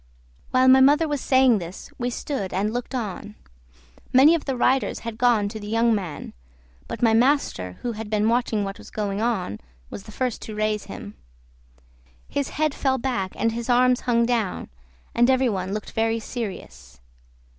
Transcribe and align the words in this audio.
While 0.49 0.67
my 0.67 0.81
mother 0.81 1.07
was 1.07 1.21
saying 1.21 1.59
this 1.59 1.91
we 1.99 2.09
stood 2.09 2.53
and 2.53 2.73
looked 2.73 2.95
on. 2.95 3.35
Many 4.11 4.33
of 4.33 4.45
the 4.45 4.57
riders 4.57 5.01
had 5.01 5.19
gone 5.19 5.47
to 5.49 5.59
the 5.59 5.67
young 5.67 5.93
man; 5.93 6.33
but 6.87 7.03
my 7.03 7.13
master, 7.13 7.77
who 7.83 7.91
had 7.91 8.09
been 8.09 8.27
watching 8.27 8.63
what 8.63 8.79
was 8.79 8.89
going 8.89 9.21
on, 9.21 9.59
was 9.91 10.01
the 10.05 10.11
first 10.11 10.41
to 10.41 10.55
raise 10.55 10.85
him. 10.85 11.13
His 12.27 12.49
head 12.49 12.73
fell 12.73 12.97
back 12.97 13.33
and 13.35 13.51
his 13.51 13.69
arms 13.69 13.99
hung 14.01 14.25
down, 14.25 14.69
and 15.13 15.29
every 15.29 15.49
one 15.49 15.71
looked 15.71 15.91
very 15.91 16.19
serious. 16.19 16.99